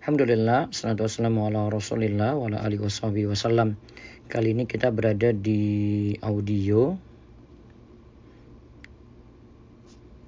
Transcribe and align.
Alhamdulillah, 0.00 0.72
salatu 0.72 1.04
wassalamu 1.04 1.44
ala 1.44 1.68
rasulillah 1.68 2.32
wa 2.32 2.48
ala 2.48 2.64
alihi 2.64 3.28
wasallam. 3.28 3.76
Kali 4.32 4.56
ini 4.56 4.64
kita 4.64 4.88
berada 4.88 5.28
di 5.28 6.16
audio 6.24 6.96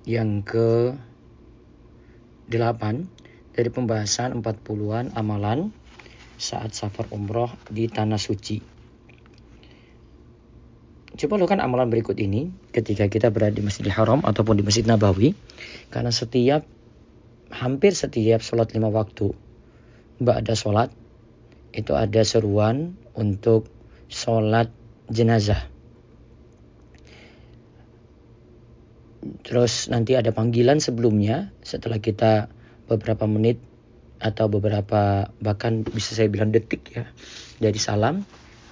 yang 0.05 0.45
ke 0.45 0.93
8 2.53 2.53
dari 3.57 3.71
pembahasan 3.73 4.45
40-an 4.45 5.17
amalan 5.17 5.73
saat 6.37 6.77
safar 6.77 7.09
umroh 7.09 7.49
di 7.73 7.89
Tanah 7.89 8.21
Suci. 8.21 8.61
Coba 11.17 11.41
lakukan 11.41 11.65
amalan 11.65 11.89
berikut 11.89 12.21
ini 12.21 12.53
ketika 12.77 13.09
kita 13.09 13.33
berada 13.33 13.57
di 13.57 13.65
Masjidil 13.65 13.97
Haram 13.97 14.21
ataupun 14.21 14.61
di 14.61 14.69
Masjid 14.69 14.85
Nabawi. 14.85 15.33
Karena 15.89 16.13
setiap, 16.13 16.61
hampir 17.49 17.97
setiap 17.97 18.45
sholat 18.45 18.69
lima 18.77 18.93
waktu 18.93 19.52
ba'da 20.23 20.55
sholat 20.57 20.91
itu 21.73 21.97
ada 21.97 22.21
seruan 22.23 23.01
untuk 23.17 23.69
sholat 24.13 24.69
jenazah. 25.09 25.69
Terus 29.47 29.87
nanti 29.89 30.19
ada 30.19 30.35
panggilan 30.35 30.83
sebelumnya 30.83 31.55
setelah 31.63 32.03
kita 32.03 32.51
beberapa 32.91 33.25
menit 33.31 33.63
atau 34.23 34.47
beberapa 34.47 35.31
bahkan 35.43 35.83
bisa 35.83 36.15
saya 36.15 36.31
bilang 36.31 36.55
detik 36.55 36.83
ya 36.95 37.05
dari 37.59 37.79
salam 37.79 38.23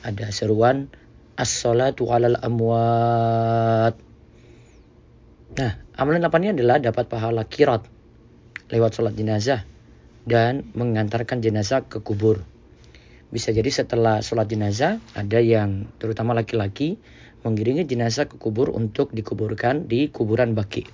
ada 0.07 0.31
seruan 0.31 0.91
as-salatu 1.39 2.11
alal 2.11 2.39
amwat. 2.39 3.95
Nah, 5.51 5.73
amalan 5.99 6.23
delapan 6.23 6.41
ini 6.47 6.51
adalah 6.63 6.77
dapat 6.79 7.05
pahala 7.11 7.43
kirat 7.47 7.83
lewat 8.71 8.91
sholat 8.95 9.15
jenazah 9.19 9.70
dan 10.29 10.69
mengantarkan 10.77 11.41
jenazah 11.41 11.85
ke 11.85 12.01
kubur. 12.01 12.45
Bisa 13.31 13.55
jadi 13.55 13.71
setelah 13.71 14.21
sholat 14.21 14.51
jenazah 14.51 14.99
ada 15.15 15.39
yang 15.39 15.87
terutama 16.03 16.35
laki-laki 16.35 16.99
mengiringi 17.47 17.87
jenazah 17.87 18.27
ke 18.27 18.37
kubur 18.37 18.75
untuk 18.75 19.15
dikuburkan 19.15 19.87
di 19.87 20.11
kuburan 20.11 20.53
baki. 20.53 20.85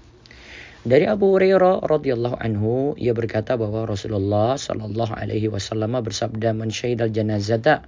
Dari 0.86 1.02
Abu 1.10 1.34
Hurairah 1.34 1.82
radhiyallahu 1.82 2.38
anhu 2.38 2.94
ia 2.94 3.10
berkata 3.10 3.58
bahwa 3.58 3.90
Rasulullah 3.90 4.54
shallallahu 4.54 5.18
alaihi 5.18 5.50
wasallam 5.50 5.98
bersabda 5.98 6.54
man 6.54 6.70
syahidal 6.70 7.10
janazata 7.10 7.82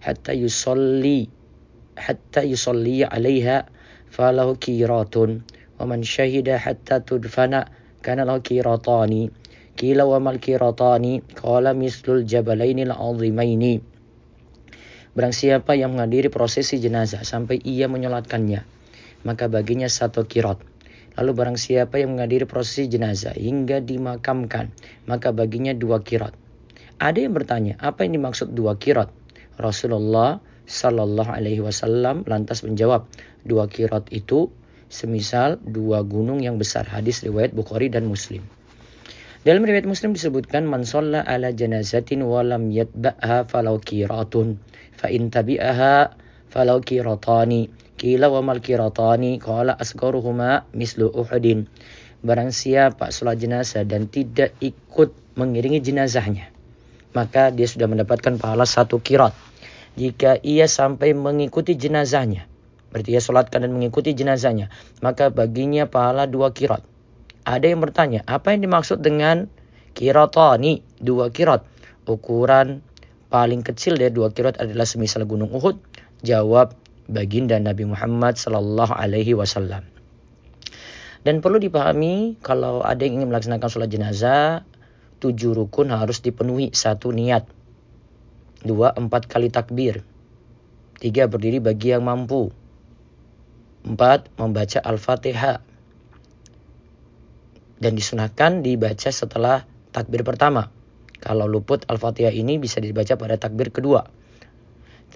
hatta 0.00 0.32
yusalli 0.32 1.28
hatta 2.00 2.40
yusalli 2.40 3.04
'alaiha 3.04 3.68
falahu 4.08 4.56
kiratun 4.56 5.44
wa 5.76 5.84
man 5.84 6.00
syahida 6.00 6.56
hatta 6.56 7.04
tudfana 7.04 7.68
kana 8.00 8.24
lahu 8.24 8.40
kiratani 8.40 9.28
Wa 9.82 10.22
mal 10.22 10.38
kiratani 10.38 11.26
qala 11.34 11.74
mislul 11.74 12.22
jabalainil 12.22 12.94
azimaini. 12.94 13.82
Barang 15.12 15.34
siapa 15.34 15.74
yang 15.74 15.98
menghadiri 15.98 16.30
prosesi 16.30 16.78
jenazah 16.78 17.26
sampai 17.26 17.58
ia 17.66 17.90
menyolatkannya, 17.90 18.62
maka 19.26 19.50
baginya 19.50 19.90
satu 19.90 20.22
kirat. 20.22 20.62
Lalu 21.18 21.30
barang 21.34 21.58
siapa 21.58 21.98
yang 21.98 22.14
menghadiri 22.14 22.46
prosesi 22.46 22.86
jenazah 22.86 23.34
hingga 23.34 23.82
dimakamkan, 23.82 24.70
maka 25.10 25.34
baginya 25.34 25.74
dua 25.74 26.00
kirat. 26.00 26.32
Ada 27.02 27.26
yang 27.26 27.34
bertanya, 27.34 27.74
apa 27.82 28.06
yang 28.06 28.22
dimaksud 28.22 28.54
dua 28.54 28.78
kirat? 28.78 29.10
Rasulullah 29.58 30.38
Sallallahu 30.64 31.28
Alaihi 31.28 31.58
Wasallam 31.58 32.22
lantas 32.24 32.62
menjawab, 32.62 33.10
dua 33.42 33.66
kirat 33.66 34.08
itu 34.14 34.48
semisal 34.86 35.58
dua 35.58 36.06
gunung 36.06 36.38
yang 36.38 36.54
besar. 36.54 36.86
Hadis 36.86 37.26
riwayat 37.26 37.50
Bukhari 37.50 37.90
dan 37.90 38.06
Muslim. 38.06 38.46
Dalam 39.42 39.66
riwayat 39.66 39.90
Muslim 39.90 40.14
disebutkan 40.14 40.70
man 40.70 40.86
ala 40.86 41.50
janazatin 41.50 42.22
wa 42.22 42.46
lam 42.46 42.70
yatba'ha 42.70 43.42
falau 43.50 43.82
kiratun 43.82 44.62
fa 44.94 45.10
in 45.10 45.34
tabi'aha 45.34 46.14
falau 46.46 46.78
kiratani. 46.78 47.66
Kila 47.98 48.30
wa 48.30 48.38
mal 48.38 48.62
kiratani? 48.62 49.42
Qala 49.42 49.74
asgaruhuma 49.74 50.70
mislu 50.78 51.10
uhudin. 51.10 51.66
Barang 52.22 52.54
siapa 52.54 53.10
salat 53.10 53.42
jenazah 53.42 53.82
dan 53.82 54.06
tidak 54.06 54.54
ikut 54.62 55.10
mengiringi 55.34 55.82
jenazahnya 55.82 56.54
maka 57.10 57.50
dia 57.50 57.66
sudah 57.66 57.90
mendapatkan 57.90 58.38
pahala 58.38 58.62
satu 58.62 59.02
kirat. 59.02 59.34
Jika 59.98 60.38
ia 60.46 60.70
sampai 60.70 61.18
mengikuti 61.18 61.74
jenazahnya 61.74 62.46
berarti 62.94 63.10
ia 63.10 63.18
salatkan 63.18 63.66
dan 63.66 63.74
mengikuti 63.74 64.14
jenazahnya 64.14 64.70
maka 65.02 65.34
baginya 65.34 65.90
pahala 65.90 66.30
dua 66.30 66.54
kirat 66.54 66.91
ada 67.42 67.66
yang 67.66 67.82
bertanya, 67.82 68.22
apa 68.30 68.54
yang 68.54 68.62
dimaksud 68.66 69.02
dengan 69.02 69.50
kiratani, 69.98 70.82
dua 71.02 71.34
kirat? 71.34 71.66
Ukuran 72.06 72.82
paling 73.30 73.62
kecil 73.62 73.98
dari 73.98 74.10
dua 74.10 74.30
kirat 74.30 74.58
adalah 74.58 74.86
semisal 74.86 75.26
gunung 75.26 75.50
Uhud. 75.50 75.78
Jawab 76.22 76.74
baginda 77.10 77.58
Nabi 77.58 77.86
Muhammad 77.86 78.38
sallallahu 78.38 78.94
alaihi 78.94 79.34
wasallam. 79.34 79.86
Dan 81.22 81.38
perlu 81.38 81.62
dipahami 81.62 82.38
kalau 82.42 82.82
ada 82.82 83.06
yang 83.06 83.22
ingin 83.22 83.30
melaksanakan 83.30 83.70
sholat 83.70 83.90
jenazah, 83.90 84.66
tujuh 85.22 85.54
rukun 85.54 85.94
harus 85.94 86.18
dipenuhi. 86.18 86.74
Satu 86.74 87.14
niat. 87.14 87.46
Dua, 88.62 88.94
empat 88.94 89.30
kali 89.30 89.50
takbir. 89.50 90.02
Tiga, 90.98 91.26
berdiri 91.26 91.62
bagi 91.62 91.94
yang 91.94 92.06
mampu. 92.06 92.50
Empat, 93.86 94.30
membaca 94.38 94.78
Al-Fatihah 94.82 95.71
dan 97.82 97.98
disunahkan 97.98 98.62
dibaca 98.62 99.10
setelah 99.10 99.66
takbir 99.90 100.22
pertama. 100.22 100.70
Kalau 101.18 101.50
luput 101.50 101.82
Al-Fatihah 101.90 102.30
ini 102.30 102.62
bisa 102.62 102.78
dibaca 102.78 103.18
pada 103.18 103.34
takbir 103.38 103.74
kedua. 103.74 104.06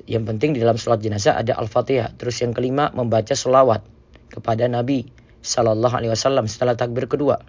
Yang 0.06 0.25
penting 0.34 0.50
di 0.54 0.60
dalam 0.60 0.75
sholat 0.75 0.99
jenazah 0.99 1.38
ada 1.38 1.54
Al-Fatihah. 1.54 2.19
Terus 2.19 2.43
yang 2.43 2.50
kelima 2.50 2.91
membaca 2.91 3.32
selawat 3.32 3.87
kepada 4.31 4.66
Nabi 4.66 5.06
Sallallahu 5.47 5.94
Alaihi 5.94 6.10
Wasallam 6.10 6.50
setelah 6.50 6.75
takbir 6.75 7.06
kedua. 7.06 7.43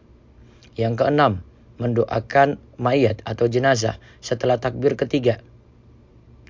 Yang 0.77 1.05
keenam 1.05 1.41
mendoakan 1.77 2.57
mayat 2.77 3.21
atau 3.25 3.45
jenazah 3.49 3.97
setelah 4.21 4.57
takbir 4.57 4.97
ketiga. 4.97 5.41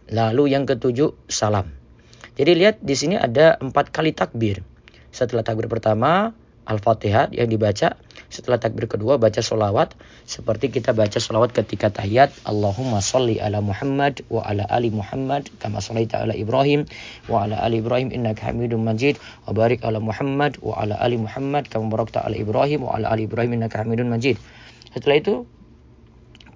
Lalu 0.08 0.56
yang 0.56 0.64
ketujuh 0.64 1.16
salam. 1.28 1.76
Jadi 2.40 2.52
lihat 2.56 2.80
di 2.80 2.96
sini 2.96 3.20
ada 3.20 3.60
empat 3.60 3.92
kali 3.92 4.16
takbir. 4.16 4.64
Setelah 5.12 5.44
takbir 5.44 5.68
pertama 5.68 6.32
Al-Fatihah 6.68 7.32
yang 7.36 7.52
dibaca. 7.52 8.00
Setelah 8.38 8.62
takbir 8.62 8.86
kedua 8.86 9.18
baca 9.18 9.42
solawat. 9.42 9.98
Seperti 10.30 10.70
kita 10.70 10.94
baca 10.94 11.18
solawat 11.18 11.58
ketika 11.58 11.90
tahiyat. 11.90 12.30
Allahumma 12.46 13.02
salli 13.02 13.42
ala 13.42 13.66
Muhammad 13.66 14.22
wa 14.30 14.46
ala 14.46 14.62
ali 14.70 14.94
Muhammad. 14.94 15.50
Kama 15.58 15.82
sallaita 15.82 16.22
ala 16.22 16.38
Ibrahim 16.38 16.86
wa 17.26 17.50
ala 17.50 17.58
ali 17.66 17.82
Ibrahim 17.82 18.14
innaka 18.14 18.54
hamidun 18.54 18.86
majid. 18.86 19.18
Wa 19.50 19.58
barik 19.58 19.82
ala 19.82 19.98
Muhammad 19.98 20.62
wa 20.62 20.78
ala 20.78 21.02
ali 21.02 21.18
Muhammad. 21.18 21.66
Kama 21.66 21.90
barakta 21.90 22.22
ala 22.22 22.38
Ibrahim 22.38 22.86
wa 22.86 22.94
ala 22.94 23.10
ali 23.10 23.26
Ibrahim 23.26 23.58
innaka 23.58 23.82
hamidun 23.82 24.06
majid. 24.06 24.38
Setelah 24.94 25.18
itu 25.18 25.50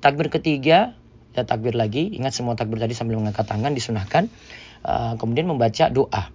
takbir 0.05 0.29
ketiga 0.29 0.93
ya 1.33 1.41
takbir 1.49 1.73
lagi. 1.73 2.13
Ingat 2.13 2.37
semua 2.37 2.53
takbir 2.53 2.77
tadi 2.77 2.93
sambil 2.93 3.17
mengangkat 3.17 3.49
tangan 3.49 3.73
disunahkan. 3.73 4.29
Uh, 4.85 5.17
kemudian 5.17 5.49
membaca 5.49 5.89
doa. 5.89 6.29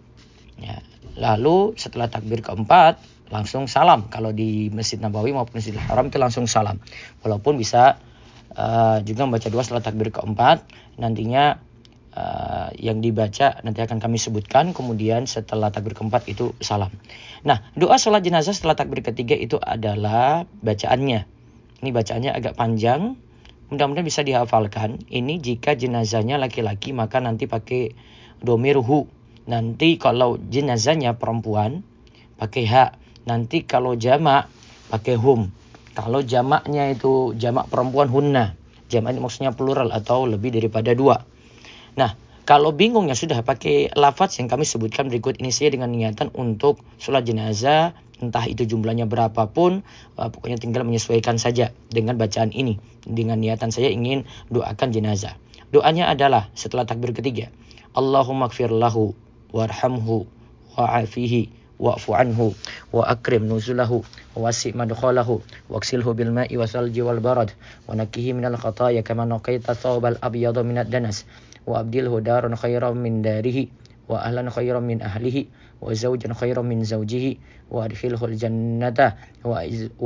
Ya. 0.58 0.82
Lalu 1.14 1.78
setelah 1.78 2.10
takbir 2.10 2.42
keempat 2.42 2.98
langsung 3.30 3.66
salam. 3.66 4.06
Kalau 4.08 4.30
di 4.30 4.70
Masjid 4.70 4.98
Nabawi 5.02 5.34
maupun 5.34 5.58
Masjidil 5.58 5.82
Haram 5.82 6.08
itu 6.08 6.18
langsung 6.18 6.46
salam. 6.46 6.78
Walaupun 7.26 7.58
bisa 7.58 7.98
uh, 8.54 8.98
juga 9.02 9.26
membaca 9.26 9.48
dua 9.50 9.62
setelah 9.66 9.82
takbir 9.82 10.14
keempat. 10.14 10.62
Nantinya 10.98 11.58
uh, 12.14 12.68
yang 12.78 13.02
dibaca 13.02 13.58
nanti 13.66 13.80
akan 13.82 13.98
kami 13.98 14.18
sebutkan. 14.18 14.70
Kemudian 14.70 15.26
setelah 15.26 15.74
takbir 15.74 15.98
keempat 15.98 16.30
itu 16.30 16.54
salam. 16.62 16.94
Nah 17.42 17.66
doa 17.74 17.98
sholat 17.98 18.22
jenazah 18.22 18.54
setelah 18.54 18.78
takbir 18.78 19.02
ketiga 19.02 19.34
itu 19.34 19.58
adalah 19.58 20.46
bacaannya. 20.62 21.26
Ini 21.82 21.90
bacaannya 21.92 22.32
agak 22.32 22.54
panjang. 22.54 23.18
Mudah-mudahan 23.66 24.06
bisa 24.06 24.22
dihafalkan. 24.22 25.02
Ini 25.10 25.42
jika 25.42 25.74
jenazahnya 25.74 26.38
laki-laki 26.38 26.94
maka 26.94 27.18
nanti 27.18 27.50
pakai 27.50 27.90
domirhu. 28.38 29.10
Nanti 29.46 29.98
kalau 29.98 30.38
jenazahnya 30.38 31.18
perempuan 31.18 31.82
pakai 32.38 32.66
hak 32.66 32.90
Nanti 33.26 33.66
kalau 33.66 33.98
jamak 33.98 34.48
pakai 34.88 35.18
hum. 35.18 35.50
Kalau 35.96 36.22
jamaknya 36.22 36.92
itu 36.92 37.34
jamak 37.34 37.66
perempuan 37.66 38.06
hunna. 38.06 38.54
Jamak 38.86 39.16
ini 39.16 39.20
maksudnya 39.20 39.52
plural 39.52 39.90
atau 39.90 40.30
lebih 40.30 40.54
daripada 40.54 40.94
dua. 40.94 41.26
Nah, 41.98 42.14
kalau 42.46 42.70
bingung 42.70 43.10
ya 43.10 43.18
sudah 43.18 43.42
pakai 43.42 43.90
lafaz 43.98 44.38
yang 44.38 44.46
kami 44.46 44.62
sebutkan 44.62 45.10
berikut 45.10 45.42
ini 45.42 45.50
saya 45.50 45.74
dengan 45.74 45.90
niatan 45.90 46.30
untuk 46.38 46.78
sholat 47.02 47.26
jenazah 47.26 47.98
entah 48.22 48.46
itu 48.48 48.64
jumlahnya 48.64 49.04
berapapun 49.04 49.84
uh, 50.16 50.28
pokoknya 50.32 50.56
tinggal 50.56 50.86
menyesuaikan 50.86 51.36
saja 51.36 51.74
dengan 51.92 52.16
bacaan 52.16 52.54
ini 52.54 52.80
dengan 53.04 53.42
niatan 53.42 53.68
saya 53.68 53.92
ingin 53.92 54.24
doakan 54.48 54.94
jenazah 54.94 55.36
doanya 55.74 56.08
adalah 56.08 56.48
setelah 56.56 56.88
takbir 56.88 57.12
ketiga 57.12 57.52
Allahumma 57.92 58.48
gfir 58.48 58.72
lahu 58.72 59.12
warhamhu 59.52 60.24
wa'afihi 60.78 61.65
wa'fu 61.76 62.16
anhu 62.16 62.56
wa 62.92 63.04
akrim 63.04 63.44
nuzulahu 63.44 64.00
wa 64.32 64.48
wasi' 64.48 64.72
madkhalahu 64.72 65.44
waksilhu 65.68 66.16
bil 66.16 66.32
ma'i 66.32 66.56
wasalji 66.56 67.04
wal 67.04 67.20
barad 67.20 67.52
wa 67.84 67.96
nakihi 67.96 68.32
minal 68.32 68.56
khataya 68.56 69.04
kama 69.04 69.28
naqaita 69.28 69.76
thawbal 69.76 70.16
abyada 70.24 70.64
minad 70.64 70.88
danas 70.88 71.28
wa 71.68 71.84
abdilhu 71.84 72.24
daran 72.24 72.56
khairan 72.56 72.96
min 72.96 73.20
darihi 73.20 73.68
wa 74.06 74.22
ahlan 74.22 74.48
khairan 74.48 74.86
min 74.86 75.02
ahlihi 75.02 75.50
wa 75.82 75.92
zawjan 75.92 76.32
khairan 76.32 76.64
min 76.64 76.86
zawjihi 76.86 77.36
wa 77.68 77.84
adkhilhu 77.84 78.22
al 78.22 78.36
jannata 78.38 79.18
wa 79.44 79.60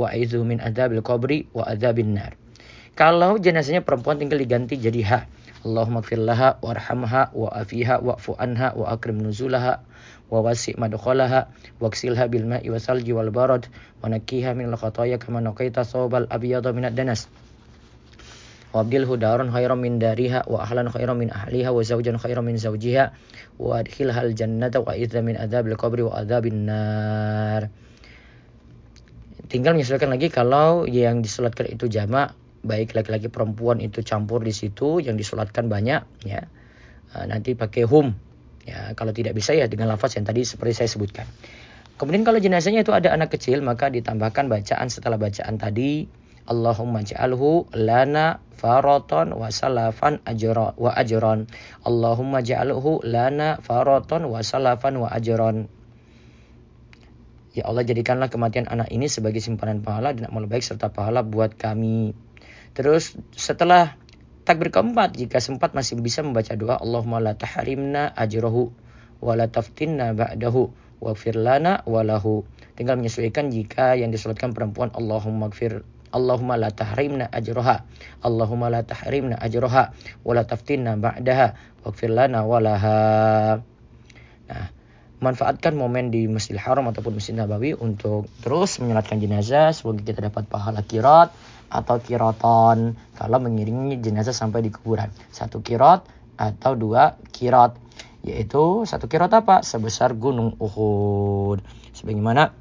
aizu 0.09 0.39
min 0.43 0.59
adabil 0.59 0.99
qabri 1.05 1.47
wa 1.55 1.63
adabin 1.69 2.17
nar 2.17 2.35
kalau 2.97 3.39
jenazahnya 3.39 3.85
perempuan 3.85 4.19
tinggal 4.19 4.41
diganti 4.41 4.75
jadi 4.75 5.01
ha 5.07 5.19
Allahumma 5.61 6.01
firlaha 6.01 6.57
warhamha 6.65 7.29
wa 7.37 7.53
afiha 7.53 8.01
wa'fu 8.01 8.33
anha 8.41 8.73
wa 8.73 8.89
akrim 8.89 9.21
nuzulaha 9.21 9.85
wa 10.33 10.41
wasi' 10.41 10.73
madkhalaha 10.73 11.53
waksilha 11.77 12.25
bil 12.25 12.49
ma'i 12.49 12.65
wa 12.71 12.81
salji 12.81 13.13
wal 13.13 13.29
barad 13.29 13.69
wa 14.01 14.09
nakiha 14.09 14.57
min 14.57 14.73
al 14.73 14.77
khataya 14.79 15.21
kama 15.21 15.37
naqaita 15.37 15.85
thawbal 15.85 16.25
abyada 16.33 16.73
min 16.73 16.89
ad-danas 16.89 17.29
wa 18.73 18.81
abdilhu 18.81 19.21
daran 19.21 19.53
khairan 19.53 19.77
min 19.77 20.01
dariha 20.01 20.49
wa 20.49 20.65
ahlan 20.65 20.89
khairan 20.89 21.19
min 21.19 21.29
ahliha 21.29 21.69
wa 21.69 21.83
zawjan 21.85 22.17
khairan 22.17 22.41
min 22.41 22.57
zawjiha 22.57 23.13
wa 23.61 23.83
adkhilha 23.83 24.17
al 24.17 24.33
jannata 24.33 24.81
wa 24.81 24.97
idza 24.97 25.21
min 25.21 25.37
adzabil 25.37 25.77
qabri 25.77 26.01
wa 26.07 26.15
adzabin 26.15 26.65
nar. 26.65 27.69
Tinggal 29.51 29.75
menyesuaikan 29.75 30.09
lagi 30.09 30.31
kalau 30.31 30.87
yang 30.87 31.19
disolatkan 31.19 31.67
itu 31.67 31.91
jamak 31.91 32.31
baik 32.61 32.93
laki-laki 32.93 33.27
perempuan 33.27 33.81
itu 33.81 34.05
campur 34.05 34.41
di 34.45 34.53
situ 34.53 35.01
yang 35.01 35.17
disolatkan 35.17 35.67
banyak 35.67 36.01
ya. 36.25 36.41
Uh, 37.11 37.25
nanti 37.27 37.57
pakai 37.57 37.83
hum 37.85 38.13
ya. 38.63 38.93
Kalau 38.93 39.11
tidak 39.11 39.35
bisa 39.37 39.57
ya 39.57 39.65
dengan 39.67 39.91
lafaz 39.91 40.17
yang 40.17 40.25
tadi 40.25 40.45
seperti 40.45 40.83
saya 40.83 40.89
sebutkan. 40.89 41.25
Kemudian 42.01 42.25
kalau 42.25 42.41
jenazahnya 42.41 42.81
itu 42.81 42.93
ada 42.97 43.13
anak 43.13 43.33
kecil 43.37 43.61
maka 43.61 43.93
ditambahkan 43.93 44.49
bacaan 44.49 44.89
setelah 44.89 45.21
bacaan 45.21 45.61
tadi 45.61 46.09
Allahumma 46.49 47.05
ja'alhu 47.05 47.69
lana 47.77 48.41
faroton 48.57 49.37
wa 49.37 49.53
salafan 49.53 50.17
ajra 50.25 50.73
wa 50.73 50.89
ajron 50.97 51.45
Allahumma 51.85 52.41
ja'alhu 52.41 53.05
lana 53.05 53.61
faroton 53.61 54.25
wa 54.25 54.41
salafan 54.41 54.97
wa 54.97 55.13
ajron 55.13 55.69
Ya 57.51 57.67
Allah 57.67 57.83
jadikanlah 57.83 58.31
kematian 58.31 58.71
anak 58.71 58.87
ini 58.95 59.11
sebagai 59.11 59.43
simpanan 59.43 59.83
pahala 59.83 60.15
dan 60.15 60.31
amal 60.31 60.47
baik 60.47 60.63
serta 60.63 60.87
pahala 60.87 61.19
buat 61.19 61.59
kami. 61.59 62.15
Terus 62.71 63.19
setelah 63.35 63.99
takbir 64.47 64.71
keempat 64.71 65.15
jika 65.19 65.43
sempat 65.43 65.75
masih 65.75 65.99
bisa 65.99 66.23
membaca 66.23 66.55
doa 66.55 66.79
Allahumma 66.79 67.19
la 67.19 67.33
tahrimna 67.35 68.11
ajrahu 68.15 68.71
wa 69.21 69.33
la 69.37 69.51
taftinna 69.51 70.15
ba'dahu 70.15 70.71
waghfir 71.03 71.35
lana 71.35 71.83
walahu. 71.83 72.47
Tinggal 72.79 72.97
menyesuaikan 72.97 73.51
jika 73.51 73.99
yang 73.99 74.09
disolatkan 74.09 74.55
perempuan 74.55 74.89
Allahumma 74.95 75.51
gfir 75.51 75.83
Allahumma 76.11 76.59
la 76.59 76.75
tahrimna 76.75 77.31
ajraha 77.31 77.87
Allahumma 78.19 78.67
la 78.67 78.83
tahrimna 78.83 79.39
ajraha 79.39 79.95
wa 80.27 80.31
la 80.35 80.43
taftinna 80.43 80.99
ba'daha 80.99 81.55
waghfir 81.83 82.11
lana 82.11 82.43
walaha. 82.43 83.63
Nah, 84.51 84.67
manfaatkan 85.21 85.77
momen 85.77 86.09
di 86.09 86.25
Masjidil 86.25 86.59
Haram 86.59 86.89
ataupun 86.89 87.21
Masjid 87.21 87.37
Nabawi 87.37 87.77
untuk 87.77 88.27
terus 88.41 88.81
menyolatkan 88.81 89.21
jenazah 89.21 89.69
semoga 89.71 90.01
kita 90.01 90.27
dapat 90.27 90.49
pahala 90.49 90.81
kirat 90.81 91.29
atau 91.71 92.03
kiroton 92.03 92.99
kalau 93.15 93.37
mengiringi 93.39 94.03
jenazah 94.03 94.35
sampai 94.35 94.59
di 94.59 94.69
kuburan. 94.75 95.07
Satu 95.31 95.63
kirot 95.63 96.03
atau 96.35 96.75
dua 96.75 97.15
kirot. 97.31 97.79
Yaitu 98.21 98.83
satu 98.83 99.07
kirot 99.07 99.31
apa? 99.31 99.63
Sebesar 99.63 100.13
gunung 100.13 100.59
Uhud. 100.59 101.63
Sebagaimana 101.95 102.51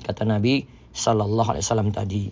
kata 0.00 0.24
Nabi 0.24 0.64
Sallallahu 0.96 1.52
Alaihi 1.52 1.64
Wasallam 1.68 1.92
tadi. 1.92 2.24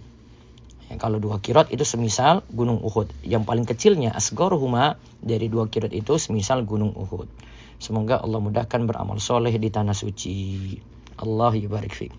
Ya, 0.91 0.99
kalau 0.99 1.20
dua 1.20 1.38
kirot 1.38 1.69
itu 1.70 1.85
semisal 1.85 2.43
gunung 2.50 2.81
Uhud. 2.81 3.12
Yang 3.23 3.43
paling 3.44 3.69
kecilnya 3.69 4.11
asgoruhuma 4.17 4.96
dari 5.20 5.53
dua 5.53 5.69
kirot 5.69 5.93
itu 5.93 6.17
semisal 6.17 6.64
gunung 6.64 6.96
Uhud. 6.96 7.29
Semoga 7.76 8.25
Allah 8.25 8.41
mudahkan 8.41 8.88
beramal 8.88 9.20
soleh 9.20 9.53
di 9.55 9.69
tanah 9.69 9.94
suci. 9.94 10.75
Allah 11.20 11.53
yubarik 11.53 11.93
fiqh. 11.93 12.08